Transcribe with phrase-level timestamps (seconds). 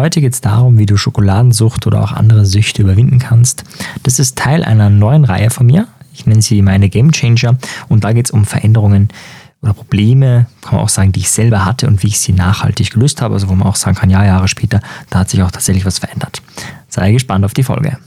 [0.00, 3.64] Heute geht es darum, wie du Schokoladensucht oder auch andere Süchte überwinden kannst.
[4.02, 5.88] Das ist Teil einer neuen Reihe von mir.
[6.14, 7.58] Ich nenne sie meine Game Changer
[7.90, 9.08] und da geht es um Veränderungen
[9.60, 12.92] oder Probleme, kann man auch sagen, die ich selber hatte und wie ich sie nachhaltig
[12.92, 13.34] gelöst habe.
[13.34, 15.98] Also wo man auch sagen kann, ja, Jahre später, da hat sich auch tatsächlich was
[15.98, 16.40] verändert.
[16.88, 17.98] Sei gespannt auf die Folge.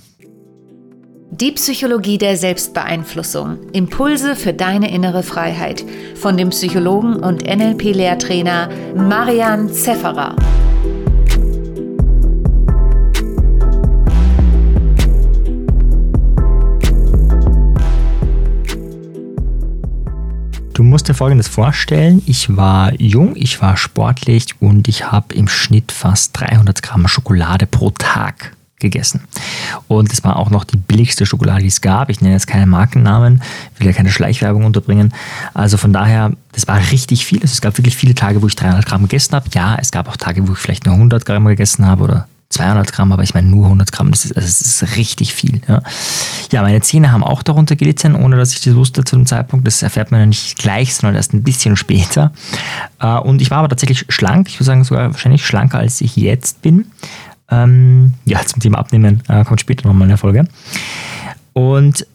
[1.30, 3.72] Die Psychologie der Selbstbeeinflussung.
[3.72, 5.86] Impulse für deine innere Freiheit.
[6.16, 10.36] Von dem Psychologen und NLP-Lehrtrainer Marian Zefferer.
[20.74, 22.24] Du musst dir Folgendes vorstellen.
[22.26, 27.68] Ich war jung, ich war sportlich und ich habe im Schnitt fast 300 Gramm Schokolade
[27.68, 29.22] pro Tag gegessen.
[29.88, 32.10] Und es war auch noch die billigste Schokolade, die es gab.
[32.10, 33.44] Ich nenne jetzt keine Markennamen,
[33.78, 35.14] will ja keine Schleichwerbung unterbringen.
[35.54, 37.40] Also von daher, das war richtig viel.
[37.42, 39.50] Also es gab wirklich viele Tage, wo ich 300 Gramm gegessen habe.
[39.54, 42.92] Ja, es gab auch Tage, wo ich vielleicht nur 100 Gramm gegessen habe oder 200
[42.92, 45.62] Gramm, aber ich meine nur 100 Gramm, das ist, also das ist richtig viel.
[45.68, 45.82] Ja.
[46.52, 49.68] ja, meine Zähne haben auch darunter gelitten, ohne dass ich das wusste zu dem Zeitpunkt.
[49.68, 52.32] Das erfährt man ja nicht gleich, sondern erst ein bisschen später.
[53.00, 56.16] Äh, und ich war aber tatsächlich schlank, ich würde sagen sogar wahrscheinlich schlanker, als ich
[56.16, 56.86] jetzt bin.
[57.50, 60.48] Ähm, ja, zum Thema Abnehmen äh, kommt später nochmal eine Folge.
[61.54, 62.08] Und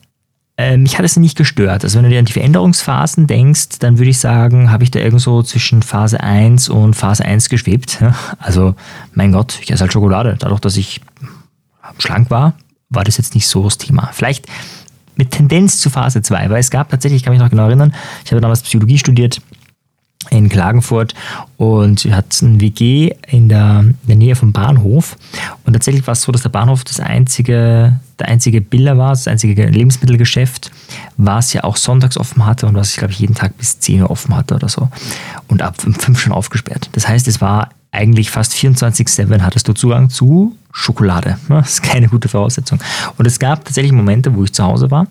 [0.59, 1.84] äh, mich hat es nicht gestört.
[1.84, 4.98] Also wenn du dir an die Veränderungsphasen denkst, dann würde ich sagen, habe ich da
[4.98, 8.03] irgendwo zwischen Phase 1 und Phase 1 geschwebt.
[8.41, 8.75] Also
[9.15, 10.37] mein Gott, ich esse halt Schokolade.
[10.39, 11.00] Dadurch, dass ich
[11.98, 12.55] schlank war,
[12.91, 14.11] war das jetzt nicht so das Thema.
[14.12, 14.47] Vielleicht
[15.15, 17.95] mit Tendenz zu Phase 2, weil es gab tatsächlich, ich kann mich noch genau erinnern,
[18.25, 19.41] ich habe damals Psychologie studiert
[20.30, 21.14] in Klagenfurt
[21.56, 25.16] und wir hatten ein WG in der, in der Nähe vom Bahnhof.
[25.64, 29.28] Und tatsächlich war es so, dass der Bahnhof das einzige, der einzige Biller war, das
[29.28, 30.70] einzige Lebensmittelgeschäft,
[31.16, 34.02] was ja auch sonntags offen hatte und was ich glaube ich jeden Tag bis 10
[34.02, 34.88] Uhr offen hatte oder so.
[35.47, 36.91] Und ab 5 schon aufgesperrt.
[36.92, 41.38] Das heißt, es war eigentlich fast 24-7 hattest du Zugang zu Schokolade.
[41.48, 42.80] Das ist keine gute Voraussetzung.
[43.16, 45.06] Und es gab tatsächlich Momente, wo ich zu Hause war,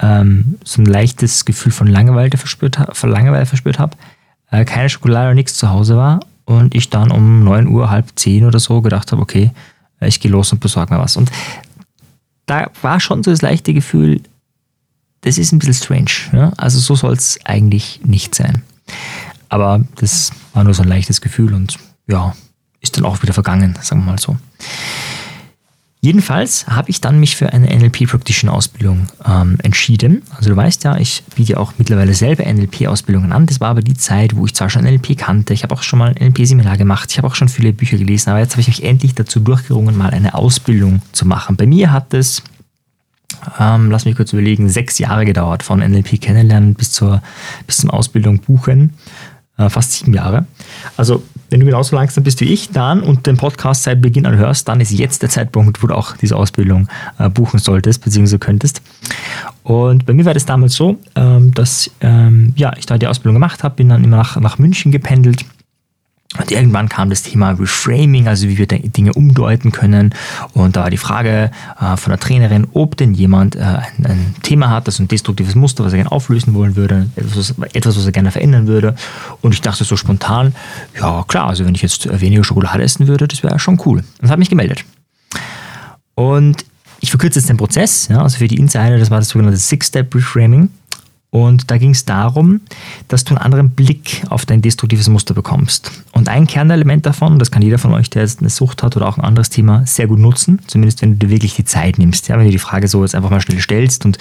[0.00, 3.96] ähm, so ein leichtes Gefühl von Langeweile verspürt, von Langeweile verspürt habe
[4.52, 8.12] äh, keine Schokolade oder nichts zu Hause war und ich dann um 9 Uhr, halb
[8.14, 9.50] 10 oder so gedacht habe, okay,
[10.00, 11.16] äh, ich gehe los und besorge mir was.
[11.16, 11.32] Und
[12.46, 14.20] da war schon so das leichte Gefühl,
[15.22, 16.10] das ist ein bisschen strange.
[16.32, 16.52] Ja?
[16.56, 18.62] Also so soll es eigentlich nicht sein.
[19.48, 22.34] Aber das war nur so ein leichtes Gefühl und ja,
[22.80, 24.36] ist dann auch wieder vergangen, sagen wir mal so.
[26.04, 30.22] Jedenfalls habe ich dann mich für eine NLP Practitioner Ausbildung ähm, entschieden.
[30.36, 33.46] Also du weißt ja, ich biete auch mittlerweile selber NLP Ausbildungen an.
[33.46, 36.00] Das war aber die Zeit, wo ich zwar schon NLP kannte, ich habe auch schon
[36.00, 38.62] mal ein NLP Seminar gemacht, ich habe auch schon viele Bücher gelesen, aber jetzt habe
[38.62, 41.54] ich mich endlich dazu durchgerungen, mal eine Ausbildung zu machen.
[41.54, 42.42] Bei mir hat es
[43.60, 47.22] ähm, lass mich kurz überlegen, sechs Jahre gedauert von NLP kennenlernen bis zur
[47.68, 48.94] bis zum Ausbildung buchen
[49.58, 50.46] äh, fast sieben Jahre.
[50.96, 54.36] Also, wenn du genauso langsam bist wie ich, dann und den Podcast seit Beginn an
[54.36, 58.38] hörst, dann ist jetzt der Zeitpunkt, wo du auch diese Ausbildung äh, buchen solltest, beziehungsweise
[58.38, 58.80] könntest.
[59.62, 63.34] Und bei mir war das damals so, ähm, dass ähm, ja, ich da die Ausbildung
[63.34, 65.44] gemacht habe, bin dann immer nach, nach München gependelt
[66.38, 70.14] und irgendwann kam das Thema Reframing, also wie wir Dinge umdeuten können.
[70.54, 74.34] Und da war die Frage äh, von der Trainerin, ob denn jemand äh, ein, ein,
[74.42, 78.06] Thema hat, das ein destruktives Muster, was er gerne auflösen wollen würde, etwas, etwas, was
[78.06, 78.94] er gerne verändern würde.
[79.42, 80.54] Und ich dachte so spontan,
[80.98, 84.02] ja klar, also wenn ich jetzt weniger Schokolade essen würde, das wäre schon cool.
[84.22, 84.84] Und habe mich gemeldet.
[86.14, 86.64] Und
[87.00, 90.70] ich verkürze jetzt den Prozess, ja, also für die Insider, das war das sogenannte Six-Step-Reframing.
[91.34, 92.60] Und da ging es darum,
[93.08, 95.90] dass du einen anderen Blick auf dein destruktives Muster bekommst.
[96.12, 99.08] Und ein Kernelement davon, das kann jeder von euch, der jetzt eine Sucht hat oder
[99.08, 102.28] auch ein anderes Thema, sehr gut nutzen, zumindest wenn du dir wirklich die Zeit nimmst.
[102.28, 104.18] Ja, wenn du die Frage so jetzt einfach mal schnell stellst und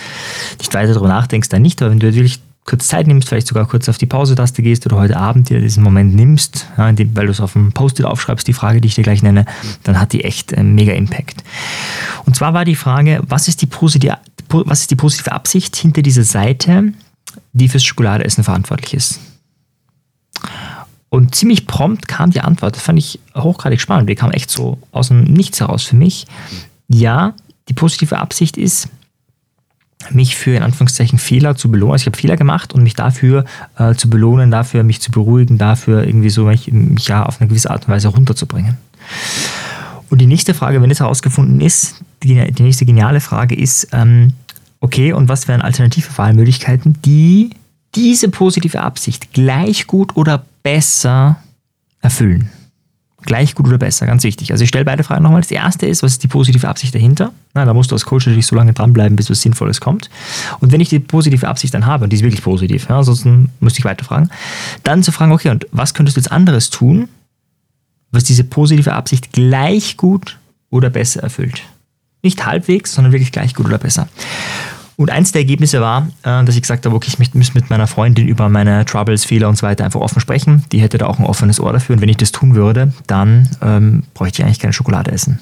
[0.58, 3.68] nicht weiter darüber nachdenkst, dann nicht, aber wenn du wirklich kurz Zeit nimmst, vielleicht sogar
[3.68, 7.26] kurz auf die Pause-Taste gehst oder heute Abend dir diesen Moment nimmst, ja, indem, weil
[7.26, 9.46] du es auf dem Post-it aufschreibst, die Frage, die ich dir gleich nenne,
[9.84, 11.44] dann hat die echt einen mega Impact.
[12.26, 14.18] Und zwar war die Frage, was ist die positive,
[14.50, 16.94] was ist die positive Absicht hinter dieser Seite,
[17.54, 19.20] die fürs Schokoladeessen verantwortlich ist?
[21.10, 24.78] Und ziemlich prompt kam die Antwort, das fand ich hochgradig spannend, die kam echt so
[24.92, 26.26] aus dem Nichts heraus für mich.
[26.88, 27.34] Ja,
[27.68, 28.88] die positive Absicht ist,
[30.10, 31.94] mich für in Anführungszeichen Fehler zu belohnen.
[31.94, 33.46] Also ich habe Fehler gemacht und mich dafür
[33.78, 37.48] äh, zu belohnen, dafür mich zu beruhigen, dafür irgendwie so mich, mich ja auf eine
[37.48, 38.78] gewisse Art und Weise runterzubringen.
[40.10, 44.34] Und die nächste Frage, wenn das herausgefunden ist, die, die nächste geniale Frage ist, ähm,
[44.80, 47.52] okay, und was wären alternative Wahlmöglichkeiten, die
[47.96, 51.38] diese positive Absicht gleich gut oder besser
[52.02, 52.50] erfüllen?
[53.24, 54.52] Gleich gut oder besser, ganz wichtig.
[54.52, 55.42] Also ich stelle beide Fragen nochmal.
[55.42, 57.32] Das erste ist, was ist die positive Absicht dahinter?
[57.54, 60.10] Na, da musst du als Coach natürlich so lange dranbleiben, bis was Sinnvolles kommt.
[60.60, 63.50] Und wenn ich die positive Absicht dann habe, und die ist wirklich positiv, ja, ansonsten
[63.60, 64.30] müsste ich weiter fragen,
[64.84, 67.10] dann zu fragen, okay, und was könntest du jetzt anderes tun,
[68.12, 70.38] was diese positive Absicht gleich gut
[70.70, 71.64] oder besser erfüllt.
[72.24, 74.08] Nicht halbwegs, sondern wirklich gleich gut oder besser.
[75.02, 77.88] Und eins der Ergebnisse war, äh, dass ich gesagt habe, okay, ich möchte mit meiner
[77.88, 80.64] Freundin über meine Troubles, Fehler und so weiter einfach offen sprechen.
[80.72, 81.96] Die hätte da auch ein offenes Ohr dafür.
[81.96, 85.40] Und wenn ich das tun würde, dann ähm, bräuchte ich eigentlich keine Schokolade essen.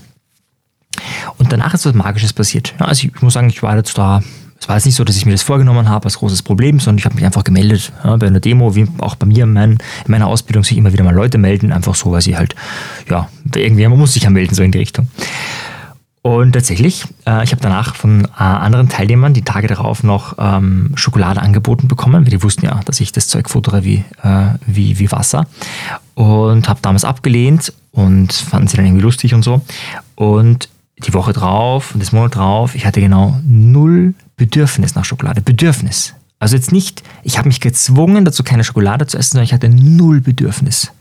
[1.37, 2.73] Und danach ist was Magisches passiert.
[2.79, 4.21] Ja, also ich muss sagen, ich war jetzt da
[4.61, 6.99] es war jetzt nicht so, dass ich mir das vorgenommen habe als großes Problem, sondern
[6.99, 7.93] ich habe mich einfach gemeldet.
[8.03, 10.91] Ja, bei einer Demo, wie auch bei mir in, mein, in, meiner Ausbildung, sich immer
[10.91, 12.55] wieder mal Leute melden, einfach so, weil sie halt,
[13.09, 15.07] ja, irgendwie, man muss sich ja melden, so in die Richtung.
[16.29, 20.91] Und tatsächlich, äh, ich habe danach von äh, anderen Teilnehmern die Tage darauf noch ähm,
[20.93, 24.99] Schokolade angeboten bekommen, weil die wussten ja, dass ich das Zeug futtere wie, äh, wie,
[24.99, 25.47] wie Wasser.
[26.13, 29.61] Und habe damals abgelehnt und fanden sie dann irgendwie lustig und so.
[30.13, 30.69] Und
[31.03, 35.41] die Woche drauf und das Monat drauf, ich hatte genau null Bedürfnis nach Schokolade.
[35.41, 36.13] Bedürfnis.
[36.37, 39.67] Also jetzt nicht, ich habe mich gezwungen dazu, keine Schokolade zu essen, sondern ich hatte
[39.67, 40.91] null Bedürfnis.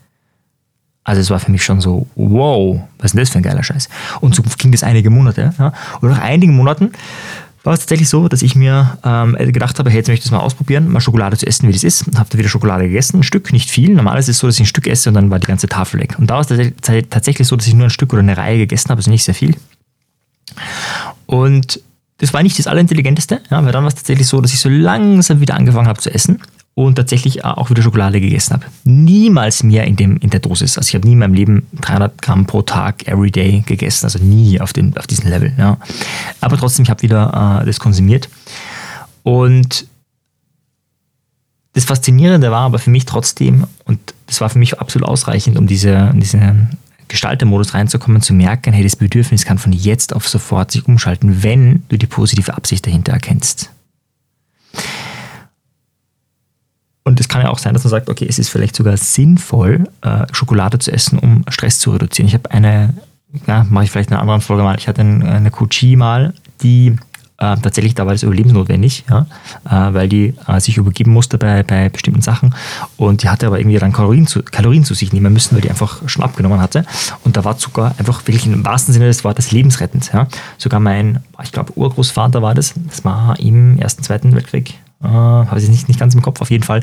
[1.09, 3.63] Also es war für mich schon so, wow, was ist denn das für ein geiler
[3.63, 3.89] Scheiß?
[4.21, 5.55] Und so ging das einige Monate.
[5.59, 5.73] Ja?
[6.03, 6.93] Und nach einigen Monaten
[7.65, 10.33] war es tatsächlich so, dass ich mir ähm, gedacht habe, hey, jetzt möchte ich das
[10.33, 12.05] mal ausprobieren, mal Schokolade zu essen, wie das ist.
[12.15, 13.95] Habe da wieder Schokolade gegessen, ein Stück, nicht viel.
[13.95, 15.99] Normalerweise ist es so, dass ich ein Stück esse und dann war die ganze Tafel
[15.99, 16.15] weg.
[16.19, 16.73] Und da war es
[17.09, 19.35] tatsächlich so, dass ich nur ein Stück oder eine Reihe gegessen habe, also nicht sehr
[19.35, 19.57] viel.
[21.25, 21.81] Und
[22.19, 24.69] das war nicht das Allerintelligenteste, ja, weil dann war es tatsächlich so, dass ich so
[24.69, 26.39] langsam wieder angefangen habe zu essen
[26.79, 28.67] und tatsächlich auch wieder Schokolade gegessen habe.
[28.85, 30.79] Niemals mehr in, dem, in der Dosis.
[30.79, 34.07] Also ich habe nie in meinem Leben 300 Gramm pro Tag, every day gegessen.
[34.07, 35.53] Also nie auf, dem, auf diesem Level.
[35.59, 35.79] Ja.
[36.41, 38.29] Aber trotzdem, ich habe wieder äh, das konsumiert.
[39.25, 39.89] Und
[41.73, 43.99] das Faszinierende war aber für mich trotzdem, und
[44.29, 46.69] das war für mich absolut ausreichend, um diese, diese
[47.09, 51.83] Gestaltermodus reinzukommen, zu merken, hey, das Bedürfnis kann von jetzt auf sofort sich umschalten, wenn
[51.89, 53.71] du die positive Absicht dahinter erkennst.
[57.09, 59.85] Und es kann ja auch sein, dass man sagt, okay, es ist vielleicht sogar sinnvoll,
[60.03, 62.29] äh, Schokolade zu essen, um Stress zu reduzieren.
[62.29, 62.93] Ich habe eine,
[63.47, 66.97] ja, mache ich vielleicht in einer anderen Folge mal, ich hatte eine Coachie mal, die
[67.39, 69.27] äh, tatsächlich, da war das überlebensnotwendig, ja,
[69.65, 72.55] äh, weil die äh, sich übergeben musste bei, bei bestimmten Sachen
[72.97, 75.71] und die hatte aber irgendwie dann Kalorien zu, Kalorien zu sich nehmen müssen, weil die
[75.71, 76.85] einfach schon abgenommen hatte
[77.25, 80.11] und da war Zucker einfach wirklich im wahrsten Sinne des Wortes lebensrettend.
[80.13, 80.27] Ja.
[80.59, 85.61] Sogar mein, ich glaube Urgroßvater war das, das war im Ersten, Zweiten Weltkrieg, äh, habe
[85.61, 86.83] ich nicht, nicht ganz im Kopf, auf jeden Fall,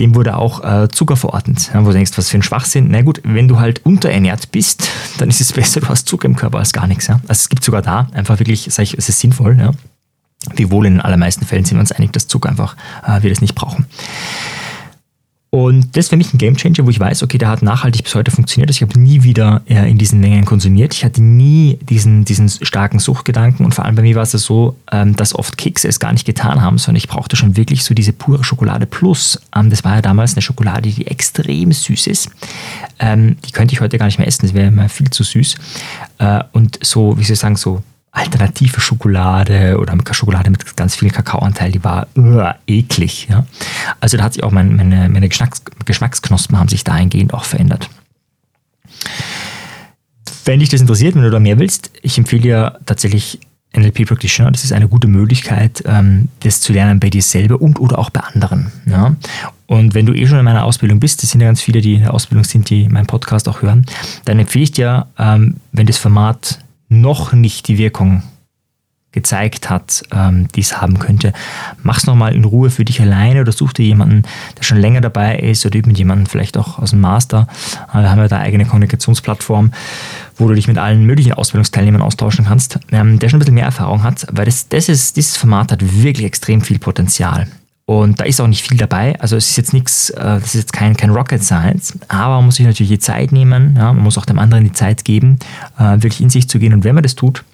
[0.00, 1.70] dem wurde auch äh, Zucker verordnet.
[1.72, 2.88] Ja, wo du denkst, was für ein Schwachsinn.
[2.90, 4.88] Na gut, wenn du halt unterernährt bist,
[5.18, 7.06] dann ist es besser, du hast Zucker im Körper als gar nichts.
[7.06, 7.14] Ja?
[7.28, 9.56] Also es gibt sogar da einfach wirklich, sag ich, es ist sinnvoll.
[9.58, 9.70] Ja?
[10.54, 12.76] Wiewohl in den allermeisten Fällen sind wir uns einig, dass Zucker einfach
[13.06, 13.86] äh, wir das nicht brauchen.
[15.56, 18.14] Und das ist für mich ein Gamechanger, wo ich weiß, okay, der hat nachhaltig bis
[18.14, 18.68] heute funktioniert.
[18.68, 20.92] Also ich habe nie wieder äh, in diesen Mengen konsumiert.
[20.92, 23.64] Ich hatte nie diesen, diesen starken Suchtgedanken.
[23.64, 26.26] Und vor allem bei mir war es so, ähm, dass oft Kekse es gar nicht
[26.26, 29.40] getan haben, sondern ich brauchte schon wirklich so diese pure Schokolade Plus.
[29.56, 32.28] Ähm, das war ja damals eine Schokolade, die extrem süß ist.
[32.98, 35.54] Ähm, die könnte ich heute gar nicht mehr essen, das wäre immer viel zu süß.
[36.18, 37.82] Äh, und so, wie soll ich sagen, so
[38.16, 43.28] alternative Schokolade oder Schokolade mit ganz viel Kakaoanteil, die war uh, eklig.
[43.28, 43.46] Ja?
[44.00, 47.90] Also da hat sich auch mein, meine, meine Geschmacks, Geschmacksknospen haben sich dahingehend auch verändert.
[50.46, 53.38] Wenn dich das interessiert, wenn du da mehr willst, ich empfehle dir tatsächlich
[53.76, 54.50] NLP Practitioner.
[54.50, 58.08] Das ist eine gute Möglichkeit, ähm, das zu lernen bei dir selber und oder auch
[58.08, 58.72] bei anderen.
[58.86, 59.14] Ja?
[59.66, 61.94] Und wenn du eh schon in meiner Ausbildung bist, das sind ja ganz viele, die
[61.94, 63.84] in der Ausbildung sind, die meinen Podcast auch hören,
[64.24, 68.22] dann empfehle ich dir, ähm, wenn das Format noch nicht die Wirkung
[69.16, 71.32] gezeigt hat, ähm, die es haben könnte.
[71.82, 74.24] Mach es nochmal in Ruhe für dich alleine oder such dir jemanden,
[74.58, 77.48] der schon länger dabei ist oder mit jemandem vielleicht auch aus dem Master.
[77.94, 79.72] Äh, wir haben ja da eigene Kommunikationsplattform,
[80.36, 83.64] wo du dich mit allen möglichen Ausbildungsteilnehmern austauschen kannst, ähm, der schon ein bisschen mehr
[83.64, 87.48] Erfahrung hat, weil das, das ist, dieses Format hat wirklich extrem viel Potenzial.
[87.88, 89.18] Und da ist auch nicht viel dabei.
[89.20, 92.46] Also es ist jetzt nichts, äh, das ist jetzt kein, kein Rocket Science, aber man
[92.46, 95.38] muss sich natürlich die Zeit nehmen, ja, man muss auch dem anderen die Zeit geben,
[95.78, 96.74] äh, wirklich in sich zu gehen.
[96.74, 97.44] Und wenn man das tut,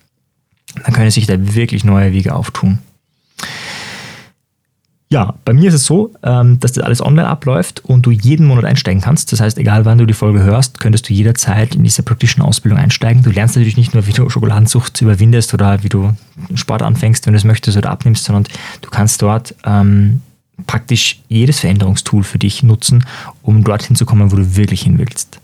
[0.85, 2.79] dann können sich da wirklich neue Wege auftun.
[5.13, 8.47] Ja, bei mir ist es so, ähm, dass das alles online abläuft und du jeden
[8.47, 9.31] Monat einsteigen kannst.
[9.31, 13.23] Das heißt, egal wann du die Folge hörst, könntest du jederzeit in diese Practitioner-Ausbildung einsteigen.
[13.23, 16.17] Du lernst natürlich nicht nur, wie du Schokoladensucht überwindest oder wie du
[16.55, 18.45] Sport anfängst, wenn du es möchtest oder abnimmst, sondern
[18.81, 20.23] du kannst dort ähm,
[20.67, 23.05] praktisch jedes Veränderungstool für dich nutzen,
[23.43, 25.41] um dorthin zu kommen, wo du wirklich hin willst.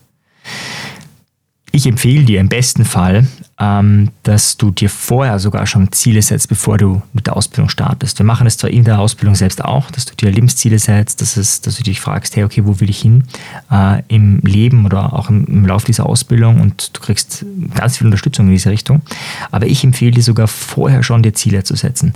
[1.73, 3.27] Ich empfehle dir im besten Fall,
[3.61, 8.19] ähm, dass du dir vorher sogar schon Ziele setzt, bevor du mit der Ausbildung startest.
[8.19, 11.37] Wir machen es zwar in der Ausbildung selbst auch, dass du dir Lebensziele setzt, dass,
[11.37, 13.25] es, dass du dich fragst, hey, okay, wo will ich hin
[13.73, 18.07] äh, im Leben oder auch im, im Lauf dieser Ausbildung und du kriegst ganz viel
[18.07, 19.03] Unterstützung in diese Richtung.
[19.51, 22.15] Aber ich empfehle dir sogar vorher schon dir Ziele zu setzen.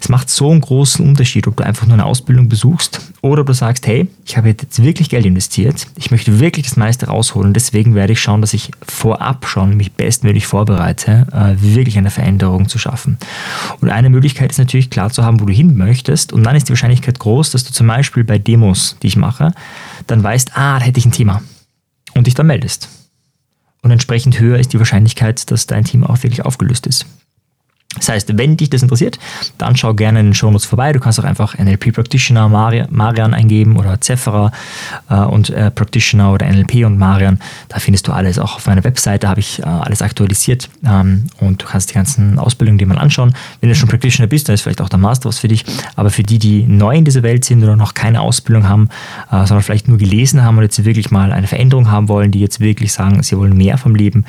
[0.00, 3.54] Es macht so einen großen Unterschied, ob du einfach nur eine Ausbildung besuchst oder du
[3.54, 7.94] sagst, hey, ich habe jetzt wirklich Geld investiert, ich möchte wirklich das meiste rausholen, deswegen
[7.94, 12.78] werde ich schauen, dass ich vorab schon mich bestmöglich vorbereite, äh, wirklich eine Veränderung zu
[12.78, 13.18] schaffen.
[13.80, 16.68] Und eine Möglichkeit ist natürlich klar zu haben, wo du hin möchtest und dann ist
[16.68, 19.52] die Wahrscheinlichkeit groß, dass du zum Beispiel bei Demos, die ich mache,
[20.06, 21.42] dann weißt, ah, da hätte ich ein Thema
[22.14, 22.88] und dich dann meldest.
[23.82, 27.06] Und entsprechend höher ist die Wahrscheinlichkeit, dass dein Team auch wirklich aufgelöst ist.
[27.96, 29.18] Das heißt, wenn dich das interessiert,
[29.58, 30.92] dann schau gerne in den Shownotes vorbei.
[30.92, 34.50] Du kannst auch einfach NLP Practitioner Marian eingeben oder Zephyra
[35.10, 37.38] äh, und äh, Practitioner oder NLP und Marian.
[37.68, 38.38] Da findest du alles.
[38.38, 42.38] Auch auf meiner Webseite habe ich äh, alles aktualisiert ähm, und du kannst die ganzen
[42.38, 43.34] Ausbildungen dir mal anschauen.
[43.60, 45.64] Wenn du schon Practitioner bist, dann ist vielleicht auch der Master was für dich.
[45.94, 48.88] Aber für die, die neu in dieser Welt sind oder noch keine Ausbildung haben,
[49.30, 52.60] sondern vielleicht nur gelesen haben und jetzt wirklich mal eine Veränderung haben wollen, die jetzt
[52.60, 54.24] wirklich sagen, sie wollen mehr vom Leben,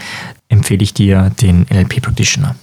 [0.49, 2.55] empfehle ich dir den NLP Practitioner.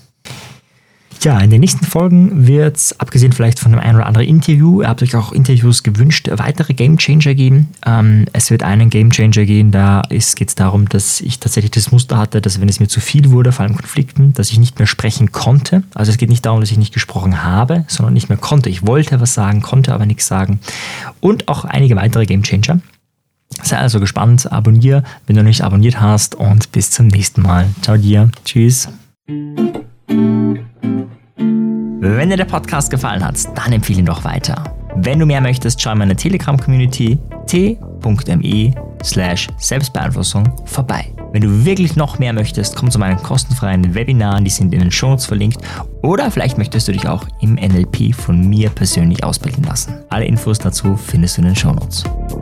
[1.22, 4.80] Ja, in den nächsten Folgen wird es, abgesehen vielleicht von einem ein oder anderen Interview,
[4.80, 7.68] ihr habt euch auch Interviews gewünscht, weitere Game Changer geben.
[7.84, 11.92] Ähm, es wird einen Game Changer gehen, da geht es darum, dass ich tatsächlich das
[11.92, 14.78] Muster hatte, dass wenn es mir zu viel wurde, vor allem Konflikten, dass ich nicht
[14.78, 15.82] mehr sprechen konnte.
[15.92, 18.70] Also es geht nicht darum, dass ich nicht gesprochen habe, sondern nicht mehr konnte.
[18.70, 20.60] Ich wollte was sagen, konnte aber nichts sagen.
[21.20, 22.80] Und auch einige weitere Game Changer.
[23.62, 27.66] Sei also gespannt, abonniere, wenn du noch nicht abonniert hast und bis zum nächsten Mal.
[27.82, 28.30] Ciao dir.
[28.46, 28.88] Tschüss.
[32.20, 34.62] Wenn dir der Podcast gefallen hat, dann empfehle ihn doch weiter.
[34.94, 41.06] Wenn du mehr möchtest, schau in meine Telegram-Community t.me slash Selbstbeeinflussung vorbei.
[41.32, 44.90] Wenn du wirklich noch mehr möchtest, komm zu meinen kostenfreien Webinaren, die sind in den
[44.90, 45.64] Shownotes verlinkt.
[46.02, 49.94] Oder vielleicht möchtest du dich auch im NLP von mir persönlich ausbilden lassen.
[50.10, 52.04] Alle Infos dazu findest du in den Shownotes.
[52.04, 52.39] Notes.